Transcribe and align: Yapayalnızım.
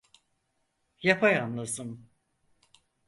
Yapayalnızım. 1.03 2.07